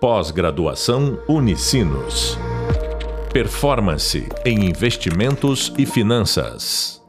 Pós-graduação 0.00 1.20
Unicinos. 1.28 2.38
Performance 3.32 4.28
em 4.46 4.64
investimentos 4.64 5.74
e 5.76 5.84
finanças. 5.84 7.04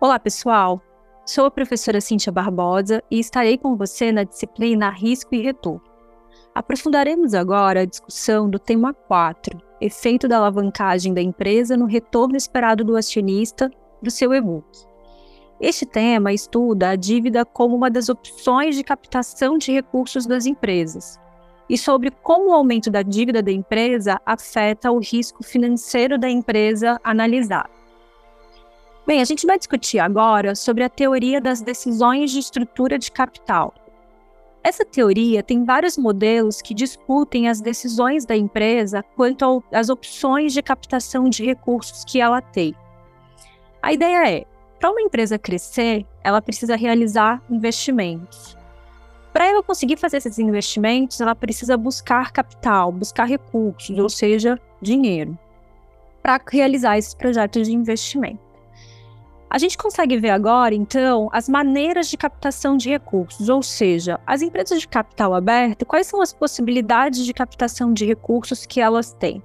Olá, 0.00 0.18
pessoal. 0.18 0.82
Sou 1.24 1.44
a 1.46 1.50
professora 1.50 2.00
Cíntia 2.00 2.32
Barbosa 2.32 3.04
e 3.08 3.20
estarei 3.20 3.56
com 3.56 3.76
você 3.76 4.10
na 4.10 4.24
disciplina 4.24 4.90
Risco 4.90 5.32
e 5.32 5.42
Retorno. 5.42 5.84
Aprofundaremos 6.52 7.34
agora 7.34 7.82
a 7.82 7.86
discussão 7.86 8.50
do 8.50 8.58
tema 8.58 8.92
4, 8.92 9.62
efeito 9.80 10.26
da 10.26 10.38
alavancagem 10.38 11.14
da 11.14 11.22
empresa 11.22 11.76
no 11.76 11.86
retorno 11.86 12.36
esperado 12.36 12.82
do 12.82 12.96
acionista 12.96 13.70
do 14.02 14.10
seu 14.10 14.34
e-book. 14.34 14.95
Este 15.60 15.86
tema 15.86 16.34
estuda 16.34 16.90
a 16.90 16.96
dívida 16.96 17.44
como 17.44 17.74
uma 17.74 17.90
das 17.90 18.10
opções 18.10 18.76
de 18.76 18.84
captação 18.84 19.56
de 19.56 19.72
recursos 19.72 20.26
das 20.26 20.44
empresas 20.44 21.18
e 21.68 21.78
sobre 21.78 22.10
como 22.10 22.50
o 22.50 22.52
aumento 22.52 22.90
da 22.90 23.02
dívida 23.02 23.42
da 23.42 23.50
empresa 23.50 24.20
afeta 24.24 24.92
o 24.92 24.98
risco 24.98 25.42
financeiro 25.42 26.18
da 26.18 26.28
empresa 26.28 27.00
analisada. 27.02 27.70
Bem, 29.06 29.20
a 29.20 29.24
gente 29.24 29.46
vai 29.46 29.56
discutir 29.56 29.98
agora 29.98 30.54
sobre 30.54 30.84
a 30.84 30.90
teoria 30.90 31.40
das 31.40 31.62
decisões 31.62 32.30
de 32.30 32.38
estrutura 32.38 32.98
de 32.98 33.10
capital. 33.10 33.72
Essa 34.62 34.84
teoria 34.84 35.42
tem 35.42 35.64
vários 35.64 35.96
modelos 35.96 36.60
que 36.60 36.74
discutem 36.74 37.48
as 37.48 37.60
decisões 37.60 38.26
da 38.26 38.36
empresa 38.36 39.02
quanto 39.14 39.62
às 39.72 39.88
opções 39.88 40.52
de 40.52 40.60
captação 40.60 41.28
de 41.28 41.44
recursos 41.44 42.04
que 42.04 42.20
ela 42.20 42.42
tem. 42.42 42.74
A 43.80 43.92
ideia 43.92 44.28
é 44.28 44.44
para 44.78 44.90
uma 44.90 45.00
empresa 45.00 45.38
crescer, 45.38 46.06
ela 46.22 46.42
precisa 46.42 46.76
realizar 46.76 47.42
investimentos. 47.50 48.56
Para 49.32 49.46
ela 49.46 49.62
conseguir 49.62 49.96
fazer 49.96 50.18
esses 50.18 50.38
investimentos, 50.38 51.20
ela 51.20 51.34
precisa 51.34 51.76
buscar 51.76 52.32
capital, 52.32 52.90
buscar 52.92 53.24
recursos, 53.24 53.98
ou 53.98 54.08
seja, 54.08 54.60
dinheiro, 54.80 55.38
para 56.22 56.40
realizar 56.50 56.98
esses 56.98 57.14
projetos 57.14 57.66
de 57.66 57.74
investimento. 57.74 58.46
A 59.48 59.58
gente 59.58 59.78
consegue 59.78 60.18
ver 60.18 60.30
agora, 60.30 60.74
então, 60.74 61.28
as 61.32 61.48
maneiras 61.48 62.08
de 62.08 62.16
captação 62.16 62.76
de 62.76 62.88
recursos, 62.88 63.48
ou 63.48 63.62
seja, 63.62 64.18
as 64.26 64.42
empresas 64.42 64.80
de 64.80 64.88
capital 64.88 65.34
aberto, 65.34 65.86
quais 65.86 66.06
são 66.06 66.20
as 66.20 66.32
possibilidades 66.32 67.24
de 67.24 67.32
captação 67.32 67.92
de 67.92 68.04
recursos 68.04 68.66
que 68.66 68.80
elas 68.80 69.12
têm 69.12 69.42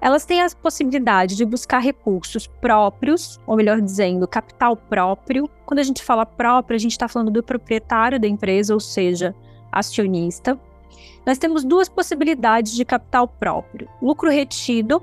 elas 0.00 0.24
têm 0.24 0.40
a 0.40 0.48
possibilidade 0.50 1.36
de 1.36 1.44
buscar 1.44 1.78
recursos 1.78 2.46
próprios, 2.46 3.38
ou 3.46 3.56
melhor 3.56 3.80
dizendo, 3.80 4.26
capital 4.26 4.76
próprio. 4.76 5.48
Quando 5.66 5.80
a 5.80 5.82
gente 5.82 6.02
fala 6.02 6.24
próprio, 6.24 6.76
a 6.76 6.78
gente 6.78 6.92
está 6.92 7.06
falando 7.06 7.30
do 7.30 7.42
proprietário 7.42 8.18
da 8.18 8.26
empresa, 8.26 8.72
ou 8.72 8.80
seja, 8.80 9.34
acionista. 9.70 10.58
Nós 11.26 11.38
temos 11.38 11.64
duas 11.64 11.88
possibilidades 11.88 12.72
de 12.72 12.84
capital 12.84 13.28
próprio: 13.28 13.88
lucro 14.00 14.30
retido 14.30 15.02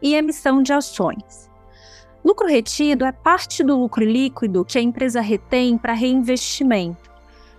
e 0.00 0.14
emissão 0.14 0.62
de 0.62 0.72
ações. 0.72 1.50
Lucro 2.24 2.46
retido 2.46 3.04
é 3.04 3.12
parte 3.12 3.62
do 3.62 3.78
lucro 3.78 4.04
líquido 4.04 4.64
que 4.64 4.78
a 4.78 4.82
empresa 4.82 5.20
retém 5.20 5.76
para 5.76 5.92
reinvestimento. 5.92 7.10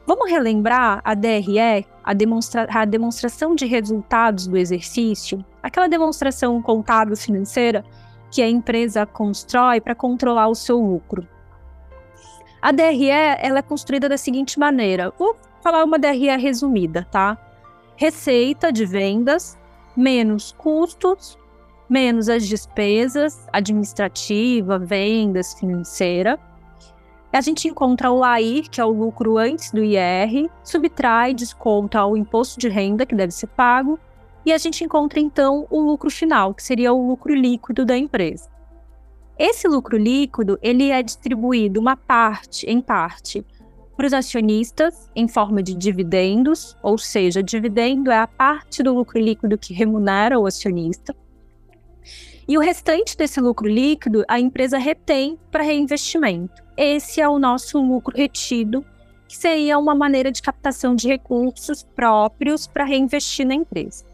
Vamos 0.05 0.29
relembrar 0.29 1.01
a 1.03 1.13
DRE, 1.13 1.85
a, 2.03 2.13
demonstra 2.13 2.67
a 2.69 2.85
demonstração 2.85 3.55
de 3.55 3.65
resultados 3.65 4.47
do 4.47 4.57
exercício, 4.57 5.43
aquela 5.61 5.87
demonstração 5.87 6.61
contábil 6.61 7.15
financeira 7.15 7.83
que 8.29 8.41
a 8.41 8.49
empresa 8.49 9.05
constrói 9.05 9.81
para 9.81 9.95
controlar 9.95 10.47
o 10.47 10.55
seu 10.55 10.79
lucro. 10.79 11.27
A 12.61 12.71
DRE 12.71 13.09
ela 13.09 13.59
é 13.59 13.61
construída 13.61 14.07
da 14.07 14.17
seguinte 14.17 14.59
maneira: 14.59 15.13
vou 15.17 15.35
falar 15.61 15.83
uma 15.83 15.99
DRE 15.99 16.35
resumida, 16.37 17.07
tá? 17.11 17.37
Receita 17.95 18.71
de 18.71 18.85
vendas 18.85 19.57
menos 19.95 20.53
custos 20.53 21.37
menos 21.91 22.29
as 22.29 22.47
despesas 22.47 23.45
administrativa, 23.51 24.79
vendas, 24.79 25.53
financeira 25.53 26.39
a 27.37 27.41
gente 27.41 27.67
encontra 27.67 28.11
o 28.11 28.19
LAIR, 28.19 28.69
que 28.69 28.81
é 28.81 28.85
o 28.85 28.89
lucro 28.89 29.37
antes 29.37 29.71
do 29.71 29.83
IR, 29.83 30.49
subtrai, 30.63 31.33
desconta 31.33 32.05
o 32.05 32.17
imposto 32.17 32.59
de 32.59 32.67
renda 32.67 33.05
que 33.05 33.15
deve 33.15 33.31
ser 33.31 33.47
pago, 33.47 33.97
e 34.45 34.51
a 34.51 34.57
gente 34.57 34.83
encontra 34.83 35.19
então 35.19 35.65
o 35.69 35.79
lucro 35.79 36.09
final, 36.09 36.53
que 36.53 36.63
seria 36.63 36.91
o 36.91 37.07
lucro 37.07 37.33
líquido 37.33 37.85
da 37.85 37.97
empresa. 37.97 38.49
Esse 39.37 39.67
lucro 39.67 39.97
líquido, 39.97 40.59
ele 40.61 40.89
é 40.89 41.01
distribuído 41.01 41.79
uma 41.79 41.95
parte, 41.95 42.65
em 42.65 42.81
parte, 42.81 43.45
para 43.95 44.07
os 44.07 44.13
acionistas 44.13 45.09
em 45.15 45.27
forma 45.27 45.63
de 45.63 45.73
dividendos, 45.73 46.75
ou 46.83 46.97
seja, 46.97 47.41
dividendo 47.41 48.11
é 48.11 48.17
a 48.17 48.27
parte 48.27 48.83
do 48.83 48.93
lucro 48.93 49.19
líquido 49.19 49.57
que 49.57 49.73
remunera 49.73 50.39
o 50.39 50.45
acionista. 50.45 51.15
E 52.47 52.57
o 52.57 52.61
restante 52.61 53.15
desse 53.15 53.39
lucro 53.39 53.67
líquido 53.67 54.23
a 54.27 54.39
empresa 54.39 54.77
retém 54.77 55.39
para 55.51 55.63
reinvestimento. 55.63 56.61
Esse 56.75 57.21
é 57.21 57.29
o 57.29 57.39
nosso 57.39 57.79
lucro 57.79 58.15
retido, 58.15 58.85
que 59.27 59.37
seria 59.37 59.77
uma 59.77 59.95
maneira 59.95 60.31
de 60.31 60.41
captação 60.41 60.95
de 60.95 61.07
recursos 61.07 61.83
próprios 61.83 62.67
para 62.67 62.83
reinvestir 62.83 63.45
na 63.45 63.53
empresa. 63.53 64.05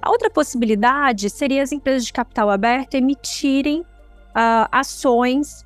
A 0.00 0.10
outra 0.10 0.30
possibilidade 0.30 1.28
seria 1.28 1.62
as 1.62 1.72
empresas 1.72 2.06
de 2.06 2.12
capital 2.12 2.48
aberto 2.48 2.94
emitirem 2.94 3.80
uh, 3.80 4.68
ações 4.70 5.62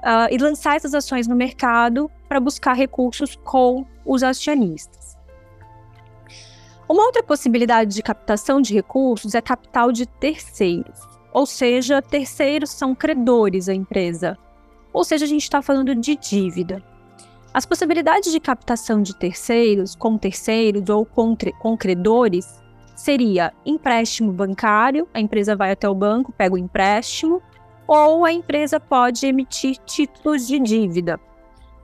uh, 0.00 0.28
e 0.30 0.38
lançar 0.38 0.76
essas 0.76 0.92
ações 0.92 1.28
no 1.28 1.36
mercado 1.36 2.10
para 2.28 2.40
buscar 2.40 2.74
recursos 2.74 3.36
com 3.36 3.86
os 4.04 4.22
acionistas. 4.22 5.05
Uma 6.88 7.04
outra 7.04 7.22
possibilidade 7.22 7.96
de 7.96 8.02
captação 8.02 8.60
de 8.60 8.72
recursos 8.72 9.34
é 9.34 9.40
capital 9.40 9.90
de 9.90 10.06
terceiros, 10.06 11.00
ou 11.32 11.44
seja, 11.44 12.00
terceiros 12.00 12.70
são 12.70 12.94
credores 12.94 13.68
à 13.68 13.74
empresa, 13.74 14.38
ou 14.92 15.02
seja, 15.02 15.24
a 15.24 15.28
gente 15.28 15.42
está 15.42 15.60
falando 15.60 15.94
de 15.96 16.14
dívida. 16.14 16.80
As 17.52 17.66
possibilidades 17.66 18.30
de 18.30 18.38
captação 18.38 19.02
de 19.02 19.16
terceiros, 19.16 19.96
com 19.96 20.16
terceiros 20.16 20.88
ou 20.88 21.04
com, 21.04 21.36
com 21.58 21.76
credores, 21.76 22.62
seria 22.94 23.52
empréstimo 23.64 24.32
bancário, 24.32 25.08
a 25.12 25.18
empresa 25.18 25.56
vai 25.56 25.72
até 25.72 25.88
o 25.88 25.94
banco, 25.94 26.32
pega 26.32 26.54
o 26.54 26.58
empréstimo, 26.58 27.42
ou 27.84 28.24
a 28.24 28.32
empresa 28.32 28.78
pode 28.78 29.26
emitir 29.26 29.76
títulos 29.84 30.46
de 30.46 30.60
dívida. 30.60 31.18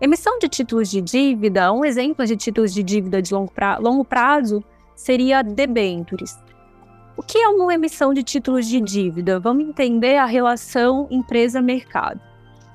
Emissão 0.01 0.39
de 0.39 0.49
títulos 0.49 0.91
de 0.91 1.01
dívida, 1.01 1.73
um 1.73 1.85
exemplo 1.85 2.25
de 2.25 2.37
títulos 2.37 2.73
de 2.73 2.83
dívida 2.85 3.21
de 3.21 3.35
longo, 3.35 3.51
pra, 3.51 3.79
longo 3.79 4.05
prazo 4.05 4.63
seria 5.03 5.43
debêntures. 5.43 6.39
O 7.17 7.23
que 7.23 7.39
é 7.39 7.49
uma 7.49 7.75
emissão 7.75 8.15
de 8.15 8.23
títulos 8.23 8.67
de 8.67 8.81
dívida? 8.81 9.39
Vamos 9.39 9.69
entender 9.69 10.17
a 10.17 10.25
relação 10.25 11.09
empresa-mercado. 11.11 12.21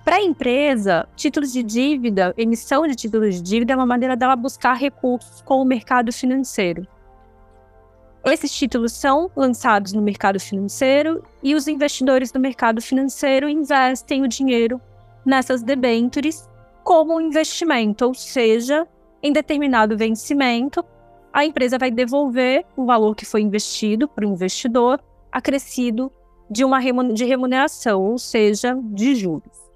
Para 0.03 0.17
a 0.17 0.21
empresa, 0.21 1.07
títulos 1.15 1.51
de 1.51 1.63
dívida, 1.63 2.33
emissão 2.37 2.85
de 2.85 2.95
títulos 2.95 3.35
de 3.35 3.41
dívida 3.41 3.73
é 3.73 3.75
uma 3.75 3.85
maneira 3.85 4.15
dela 4.15 4.35
buscar 4.35 4.73
recursos 4.73 5.41
com 5.41 5.61
o 5.61 5.65
mercado 5.65 6.13
financeiro. 6.13 6.85
Esses 8.25 8.51
títulos 8.51 8.91
são 8.91 9.31
lançados 9.35 9.93
no 9.93 10.01
mercado 10.01 10.39
financeiro 10.39 11.23
e 11.41 11.55
os 11.55 11.67
investidores 11.67 12.31
do 12.31 12.39
mercado 12.39 12.81
financeiro 12.81 13.47
investem 13.47 14.23
o 14.23 14.27
dinheiro 14.27 14.81
nessas 15.25 15.63
debêntures 15.63 16.47
como 16.83 17.15
um 17.15 17.21
investimento, 17.21 18.05
ou 18.05 18.13
seja, 18.13 18.87
em 19.23 19.31
determinado 19.31 19.97
vencimento, 19.97 20.83
a 21.31 21.45
empresa 21.45 21.77
vai 21.77 21.91
devolver 21.91 22.65
o 22.75 22.85
valor 22.85 23.15
que 23.15 23.25
foi 23.25 23.41
investido 23.41 24.07
para 24.07 24.25
o 24.25 24.29
investidor, 24.29 24.99
acrescido 25.31 26.11
de 26.49 26.63
uma 26.63 26.79
de 27.13 27.25
remuneração, 27.25 28.01
ou 28.01 28.17
seja, 28.17 28.77
de 28.81 29.15
juros. 29.15 29.67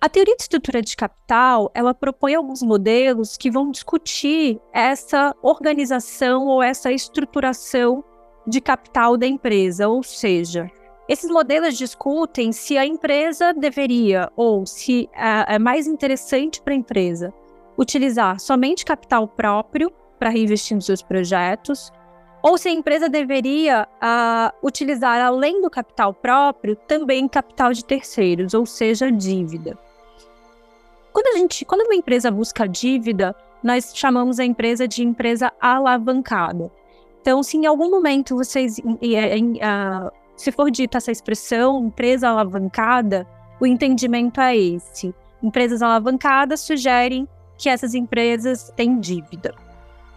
A 0.00 0.08
teoria 0.08 0.36
de 0.36 0.42
estrutura 0.42 0.80
de 0.82 0.94
capital, 0.94 1.70
ela 1.74 1.92
propõe 1.92 2.34
alguns 2.34 2.62
modelos 2.62 3.36
que 3.36 3.50
vão 3.50 3.70
discutir 3.70 4.60
essa 4.72 5.34
organização 5.42 6.46
ou 6.46 6.62
essa 6.62 6.92
estruturação 6.92 8.04
de 8.46 8.60
capital 8.60 9.16
da 9.16 9.26
empresa, 9.26 9.88
ou 9.88 10.02
seja, 10.02 10.70
esses 11.08 11.30
modelos 11.30 11.76
discutem 11.76 12.52
se 12.52 12.76
a 12.76 12.86
empresa 12.86 13.52
deveria 13.52 14.30
ou 14.36 14.66
se 14.66 15.08
é, 15.12 15.56
é 15.56 15.58
mais 15.58 15.86
interessante 15.86 16.60
para 16.60 16.72
a 16.72 16.76
empresa 16.76 17.32
utilizar 17.78 18.40
somente 18.40 18.84
capital 18.84 19.28
próprio 19.28 19.92
para 20.18 20.30
reinvestir 20.30 20.74
nos 20.74 20.86
seus 20.86 21.02
projetos, 21.02 21.92
ou 22.42 22.56
se 22.56 22.68
a 22.68 22.72
empresa 22.72 23.08
deveria 23.08 23.88
uh, 23.96 24.66
utilizar, 24.66 25.20
além 25.20 25.60
do 25.60 25.68
capital 25.68 26.14
próprio, 26.14 26.76
também 26.76 27.28
capital 27.28 27.72
de 27.72 27.84
terceiros, 27.84 28.54
ou 28.54 28.64
seja, 28.64 29.10
dívida. 29.10 29.76
Quando, 31.12 31.34
a 31.34 31.38
gente, 31.38 31.64
quando 31.64 31.82
uma 31.82 31.94
empresa 31.94 32.30
busca 32.30 32.68
dívida, 32.68 33.34
nós 33.62 33.92
chamamos 33.94 34.38
a 34.38 34.44
empresa 34.44 34.86
de 34.86 35.02
empresa 35.02 35.52
alavancada. 35.60 36.70
Então, 37.20 37.42
se 37.42 37.56
em 37.56 37.66
algum 37.66 37.90
momento 37.90 38.36
vocês, 38.36 38.78
uh, 38.78 40.10
se 40.36 40.52
for 40.52 40.70
dita 40.70 40.98
essa 40.98 41.10
expressão, 41.10 41.84
empresa 41.86 42.28
alavancada, 42.28 43.26
o 43.60 43.66
entendimento 43.66 44.40
é 44.40 44.56
esse 44.56 45.12
empresas 45.42 45.82
alavancadas 45.82 46.60
sugerem 46.60 47.28
que 47.56 47.68
essas 47.68 47.94
empresas 47.94 48.72
têm 48.76 48.98
dívida. 48.98 49.54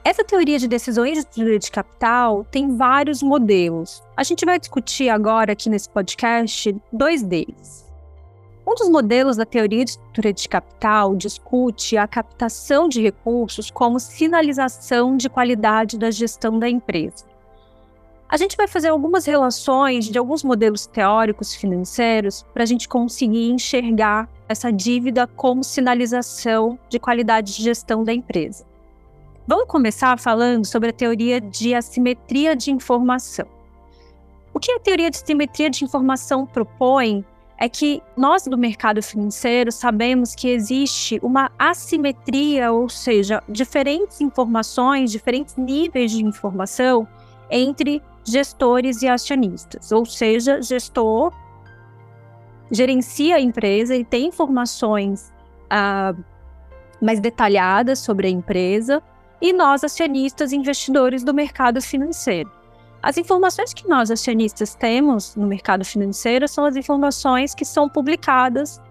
Essa 0.03 0.23
teoria 0.23 0.57
de 0.57 0.67
decisões 0.67 1.25
de 1.25 1.71
capital 1.71 2.45
tem 2.49 2.75
vários 2.75 3.21
modelos. 3.21 4.01
A 4.15 4.23
gente 4.23 4.45
vai 4.45 4.57
discutir 4.57 5.09
agora 5.09 5.51
aqui 5.51 5.69
nesse 5.69 5.89
podcast 5.89 6.75
dois 6.91 7.21
deles. 7.21 7.85
Um 8.65 8.75
dos 8.75 8.89
modelos 8.89 9.35
da 9.35 9.45
teoria 9.45 9.83
de 9.83 9.91
estrutura 9.91 10.31
de 10.31 10.47
capital 10.47 11.15
discute 11.15 11.97
a 11.97 12.07
captação 12.07 12.87
de 12.87 13.01
recursos 13.01 13.71
como 13.71 13.99
sinalização 13.99 15.17
de 15.17 15.27
qualidade 15.27 15.97
da 15.97 16.11
gestão 16.11 16.57
da 16.59 16.69
empresa. 16.69 17.25
A 18.29 18.37
gente 18.37 18.55
vai 18.55 18.67
fazer 18.67 18.89
algumas 18.89 19.25
relações 19.25 20.05
de 20.05 20.15
alguns 20.19 20.43
modelos 20.43 20.85
teóricos 20.85 21.55
financeiros 21.55 22.45
para 22.53 22.61
a 22.61 22.65
gente 22.65 22.87
conseguir 22.87 23.49
enxergar 23.49 24.29
essa 24.47 24.71
dívida 24.71 25.25
como 25.25 25.63
sinalização 25.63 26.77
de 26.87 26.99
qualidade 26.99 27.55
de 27.55 27.63
gestão 27.63 28.03
da 28.03 28.13
empresa. 28.13 28.67
Vamos 29.47 29.65
começar 29.65 30.19
falando 30.19 30.63
sobre 30.63 30.89
a 30.89 30.93
teoria 30.93 31.41
de 31.41 31.73
assimetria 31.73 32.55
de 32.55 32.69
informação. 32.69 33.47
O 34.53 34.59
que 34.59 34.73
a 34.73 34.79
teoria 34.79 35.09
de 35.09 35.17
assimetria 35.17 35.71
de 35.71 35.83
informação 35.83 36.45
propõe 36.45 37.25
é 37.57 37.67
que 37.67 37.99
nós 38.15 38.45
do 38.45 38.59
mercado 38.59 39.01
financeiro 39.01 39.71
sabemos 39.71 40.35
que 40.35 40.49
existe 40.49 41.19
uma 41.23 41.49
assimetria, 41.57 42.71
ou 42.71 42.89
seja, 42.89 43.41
diferentes 43.49 44.21
informações, 44.21 45.11
diferentes 45.11 45.55
níveis 45.57 46.11
de 46.11 46.23
informação 46.23 47.07
entre 47.49 48.03
gestores 48.29 49.01
e 49.01 49.07
acionistas. 49.07 49.91
Ou 49.91 50.05
seja, 50.05 50.61
gestor 50.61 51.33
gerencia 52.71 53.35
a 53.35 53.39
empresa 53.39 53.95
e 53.95 54.03
tem 54.03 54.27
informações 54.27 55.33
ah, 55.69 56.13
mais 57.01 57.19
detalhadas 57.19 57.99
sobre 57.99 58.27
a 58.27 58.29
empresa, 58.29 59.01
e 59.41 59.53
nós, 59.53 59.83
acionistas 59.83 60.51
investidores 60.51 61.23
do 61.23 61.33
mercado 61.33 61.81
financeiro. 61.81 62.51
As 63.01 63.17
informações 63.17 63.73
que 63.73 63.87
nós, 63.87 64.11
acionistas, 64.11 64.75
temos 64.75 65.33
no 65.35 65.47
mercado 65.47 65.85
financeiro 65.85 66.45
são 66.47 66.65
as 66.65 66.75
informações 66.75 67.55
que 67.55 67.63
são 67.63 67.87
publicadas 67.87 68.81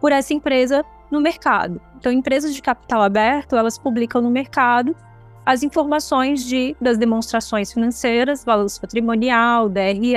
por 0.00 0.10
essa 0.10 0.34
empresa 0.34 0.84
no 1.08 1.20
mercado. 1.20 1.80
Então, 1.96 2.10
empresas 2.10 2.52
de 2.52 2.60
capital 2.60 3.02
aberto, 3.02 3.54
elas 3.54 3.78
publicam 3.78 4.20
no 4.20 4.30
mercado 4.30 4.96
as 5.44 5.62
informações 5.62 6.44
de, 6.44 6.76
das 6.80 6.96
demonstrações 6.96 7.72
financeiras, 7.72 8.44
balanço 8.44 8.80
patrimonial, 8.80 9.68
DRE. 9.68 10.14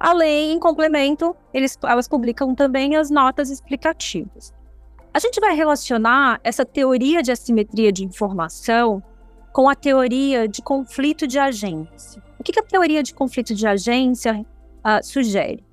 Além, 0.00 0.52
em 0.52 0.58
complemento, 0.58 1.36
eles, 1.52 1.76
elas 1.82 2.08
publicam 2.08 2.54
também 2.54 2.96
as 2.96 3.10
notas 3.10 3.50
explicativas. 3.50 4.54
A 5.12 5.18
gente 5.18 5.40
vai 5.40 5.54
relacionar 5.54 6.40
essa 6.44 6.64
teoria 6.64 7.22
de 7.22 7.32
assimetria 7.32 7.90
de 7.90 8.04
informação 8.04 9.02
com 9.52 9.68
a 9.68 9.74
teoria 9.74 10.46
de 10.46 10.62
conflito 10.62 11.26
de 11.26 11.38
agência. 11.38 12.22
O 12.38 12.44
que, 12.44 12.52
que 12.52 12.60
a 12.60 12.62
teoria 12.62 13.02
de 13.02 13.12
conflito 13.12 13.54
de 13.54 13.66
agência 13.66 14.40
uh, 14.40 15.04
sugere? 15.04 15.64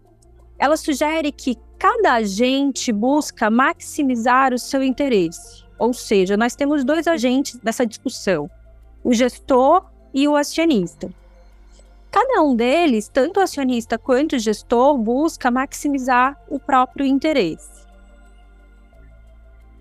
Ela 0.57 0.77
sugere 0.77 1.31
que 1.31 1.55
cada 1.77 2.13
agente 2.13 2.91
busca 2.91 3.49
maximizar 3.49 4.53
o 4.53 4.57
seu 4.57 4.81
interesse. 4.81 5.64
Ou 5.77 5.93
seja, 5.93 6.37
nós 6.37 6.55
temos 6.55 6.83
dois 6.83 7.07
agentes 7.07 7.59
nessa 7.63 7.85
discussão: 7.85 8.49
o 9.03 9.13
gestor 9.13 9.85
e 10.13 10.27
o 10.27 10.35
acionista. 10.35 11.09
Cada 12.09 12.41
um 12.41 12.55
deles, 12.55 13.09
tanto 13.09 13.39
o 13.39 13.43
acionista 13.43 13.97
quanto 13.97 14.37
o 14.37 14.39
gestor, 14.39 14.97
busca 14.97 15.51
maximizar 15.51 16.39
o 16.49 16.57
próprio 16.57 17.05
interesse. 17.05 17.85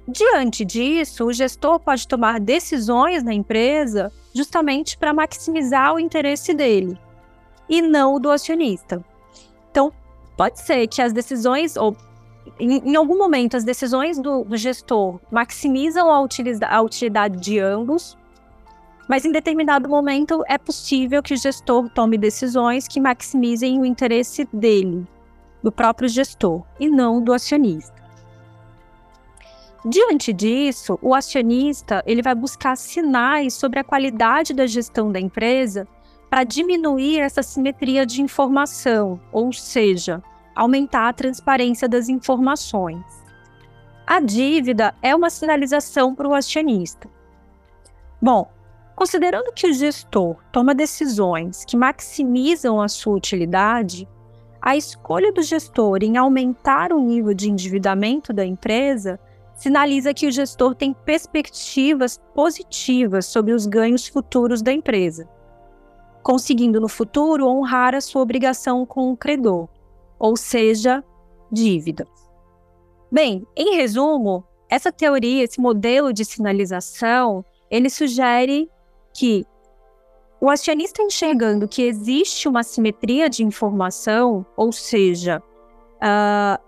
Diante 0.06 0.64
disso, 0.64 1.24
o 1.24 1.32
gestor 1.32 1.78
pode 1.78 2.06
tomar 2.06 2.38
decisões 2.38 3.22
na 3.22 3.32
empresa 3.32 4.12
justamente 4.34 4.98
para 4.98 5.14
maximizar 5.14 5.94
o 5.94 6.00
interesse 6.00 6.52
dele 6.52 6.98
e 7.68 7.80
não 7.80 8.14
o 8.14 8.18
do 8.18 8.30
acionista. 8.30 9.02
Então, 9.70 9.92
pode 10.36 10.60
ser 10.60 10.86
que 10.88 11.00
as 11.00 11.12
decisões, 11.12 11.76
ou 11.76 11.96
em, 12.58 12.90
em 12.90 12.96
algum 12.96 13.16
momento, 13.16 13.56
as 13.56 13.64
decisões 13.64 14.18
do, 14.18 14.44
do 14.44 14.56
gestor 14.56 15.20
maximizam 15.30 16.10
a, 16.10 16.16
a 16.68 16.82
utilidade 16.82 17.38
de 17.38 17.58
ambos, 17.58 18.16
mas 19.08 19.24
em 19.24 19.32
determinado 19.32 19.88
momento 19.88 20.42
é 20.48 20.56
possível 20.56 21.22
que 21.22 21.34
o 21.34 21.36
gestor 21.36 21.88
tome 21.90 22.16
decisões 22.16 22.88
que 22.88 23.00
maximizem 23.00 23.78
o 23.78 23.84
interesse 23.84 24.48
dele, 24.52 25.06
do 25.62 25.70
próprio 25.70 26.08
gestor, 26.08 26.62
e 26.78 26.88
não 26.88 27.22
do 27.22 27.32
acionista. 27.32 27.94
Diante 29.86 30.32
disso, 30.32 30.98
o 31.02 31.14
acionista 31.14 32.02
ele 32.06 32.22
vai 32.22 32.34
buscar 32.34 32.74
sinais 32.76 33.52
sobre 33.52 33.78
a 33.78 33.84
qualidade 33.84 34.54
da 34.54 34.66
gestão 34.66 35.12
da 35.12 35.20
empresa 35.20 35.86
para 36.30 36.42
diminuir 36.42 37.18
essa 37.18 37.42
simetria 37.42 38.06
de 38.06 38.22
informação, 38.22 39.20
ou 39.30 39.52
seja, 39.52 40.22
aumentar 40.54 41.08
a 41.08 41.12
transparência 41.12 41.88
das 41.88 42.08
informações. 42.08 43.04
A 44.06 44.20
dívida 44.20 44.94
é 45.02 45.14
uma 45.14 45.30
sinalização 45.30 46.14
para 46.14 46.28
o 46.28 46.34
acionista. 46.34 47.08
Bom, 48.20 48.50
considerando 48.94 49.52
que 49.52 49.66
o 49.66 49.72
gestor 49.72 50.36
toma 50.52 50.74
decisões 50.74 51.64
que 51.64 51.76
maximizam 51.76 52.80
a 52.80 52.88
sua 52.88 53.14
utilidade, 53.14 54.08
a 54.60 54.76
escolha 54.76 55.32
do 55.32 55.42
gestor 55.42 55.98
em 56.02 56.16
aumentar 56.16 56.92
o 56.92 57.00
nível 57.00 57.34
de 57.34 57.50
endividamento 57.50 58.32
da 58.32 58.46
empresa 58.46 59.18
sinaliza 59.54 60.14
que 60.14 60.26
o 60.26 60.32
gestor 60.32 60.74
tem 60.74 60.92
perspectivas 60.92 62.18
positivas 62.34 63.26
sobre 63.26 63.52
os 63.52 63.66
ganhos 63.66 64.06
futuros 64.06 64.62
da 64.62 64.72
empresa, 64.72 65.28
conseguindo 66.22 66.80
no 66.80 66.88
futuro 66.88 67.46
honrar 67.46 67.94
a 67.94 68.00
sua 68.00 68.22
obrigação 68.22 68.84
com 68.84 69.12
o 69.12 69.16
credor, 69.16 69.68
ou 70.24 70.38
seja, 70.38 71.04
dívida. 71.52 72.06
Bem, 73.12 73.46
em 73.54 73.76
resumo, 73.76 74.42
essa 74.70 74.90
teoria, 74.90 75.44
esse 75.44 75.60
modelo 75.60 76.14
de 76.14 76.24
sinalização, 76.24 77.44
ele 77.70 77.90
sugere 77.90 78.70
que 79.12 79.44
o 80.40 80.48
acionista 80.48 81.02
enxergando 81.02 81.68
que 81.68 81.82
existe 81.82 82.48
uma 82.48 82.62
simetria 82.62 83.28
de 83.28 83.44
informação, 83.44 84.46
ou 84.56 84.72
seja, 84.72 85.42
uh, 85.96 86.58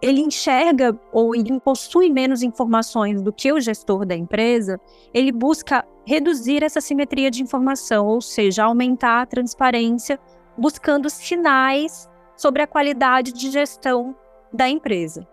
ele 0.00 0.22
enxerga 0.22 0.98
ou 1.12 1.36
ele 1.36 1.60
possui 1.60 2.08
menos 2.08 2.42
informações 2.42 3.20
do 3.20 3.30
que 3.30 3.52
o 3.52 3.60
gestor 3.60 4.06
da 4.06 4.16
empresa, 4.16 4.80
ele 5.12 5.30
busca 5.30 5.84
reduzir 6.06 6.62
essa 6.62 6.80
simetria 6.80 7.30
de 7.30 7.42
informação, 7.42 8.06
ou 8.06 8.22
seja, 8.22 8.64
aumentar 8.64 9.20
a 9.20 9.26
transparência, 9.26 10.18
buscando 10.56 11.10
sinais 11.10 12.08
sobre 12.38 12.62
a 12.62 12.66
qualidade 12.66 13.32
de 13.32 13.50
gestão 13.50 14.16
da 14.50 14.66
empresa. 14.66 15.28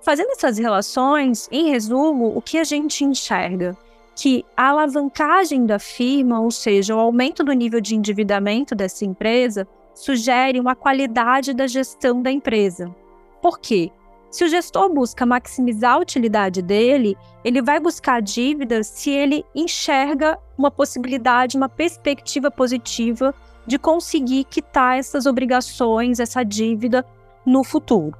Fazendo 0.00 0.30
essas 0.30 0.58
relações, 0.58 1.48
em 1.50 1.70
resumo, 1.70 2.36
o 2.36 2.40
que 2.40 2.58
a 2.58 2.64
gente 2.64 3.04
enxerga? 3.04 3.76
Que 4.14 4.44
a 4.56 4.68
alavancagem 4.68 5.66
da 5.66 5.80
firma, 5.80 6.40
ou 6.40 6.52
seja, 6.52 6.94
o 6.94 7.00
aumento 7.00 7.42
do 7.42 7.52
nível 7.52 7.80
de 7.80 7.96
endividamento 7.96 8.76
dessa 8.76 9.04
empresa, 9.04 9.66
sugere 9.94 10.60
uma 10.60 10.76
qualidade 10.76 11.52
da 11.52 11.66
gestão 11.66 12.22
da 12.22 12.30
empresa, 12.30 12.94
por 13.42 13.58
quê? 13.58 13.90
Se 14.30 14.44
o 14.44 14.48
gestor 14.48 14.88
busca 14.88 15.26
maximizar 15.26 15.94
a 15.94 15.98
utilidade 15.98 16.62
dele, 16.62 17.18
ele 17.44 17.60
vai 17.60 17.80
buscar 17.80 18.22
dívidas 18.22 18.86
se 18.86 19.10
ele 19.10 19.44
enxerga 19.52 20.38
uma 20.56 20.70
possibilidade, 20.70 21.56
uma 21.56 21.68
perspectiva 21.68 22.52
positiva 22.52 23.34
de 23.66 23.78
conseguir 23.78 24.44
quitar 24.44 24.98
essas 24.98 25.26
obrigações, 25.26 26.20
essa 26.20 26.42
dívida 26.42 27.04
no 27.44 27.62
futuro. 27.64 28.16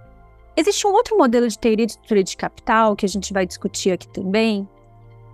Existe 0.57 0.87
um 0.87 0.93
outro 0.93 1.17
modelo 1.17 1.49
de 1.49 1.59
teoria 1.59 1.87
de 1.87 1.93
estrutura 1.93 2.23
de 2.23 2.37
capital 2.37 2.95
que 2.95 3.07
a 3.07 3.09
gente 3.09 3.33
vai 3.33 3.47
discutir 3.47 3.93
aqui 3.93 4.07
também, 4.09 4.69